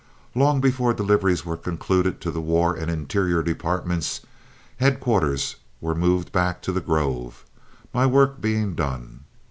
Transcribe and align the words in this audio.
Long 0.33 0.59
before 0.61 0.95
deliveries 0.95 1.45
were 1.45 1.55
concluded 1.55 2.21
to 2.21 2.31
the 2.31 2.41
War 2.41 2.71
or 2.71 2.77
Interior 2.79 3.43
departments, 3.43 4.21
headquarters 4.77 5.57
were 5.79 5.93
moved 5.93 6.31
back 6.31 6.63
to 6.63 6.71
The 6.71 6.81
Grove, 6.81 7.45
my 7.93 8.07
work 8.07 8.41
being 8.41 8.73
done. 8.73 9.25